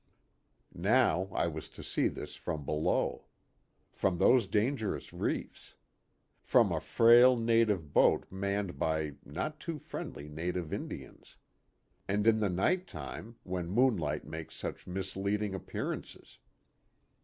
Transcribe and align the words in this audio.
Now, 0.73 1.29
I 1.31 1.45
was 1.45 1.69
to 1.69 1.83
see 1.83 2.07
this 2.07 2.33
from 2.33 2.65
below. 2.65 3.25
From 3.91 4.17
those 4.17 4.47
dangerous 4.47 5.13
reefs. 5.13 5.75
From 6.41 6.71
a 6.71 6.79
frail 6.79 7.37
native 7.37 7.93
boat 7.93 8.25
manned 8.31 8.79
by 8.79 9.17
not 9.23 9.59
too 9.59 9.77
friendly 9.77 10.27
native 10.27 10.73
Indians. 10.73 11.37
And 12.07 12.25
in 12.25 12.39
the 12.39 12.49
night 12.49 12.87
time, 12.87 13.35
when 13.43 13.69
moonlight 13.69 14.25
makes 14.25 14.55
such 14.55 14.87
misleading 14.87 15.53
appearances. 15.53 16.39